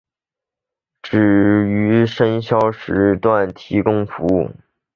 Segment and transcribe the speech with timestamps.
[1.03, 4.49] 只于深宵时段提供服务。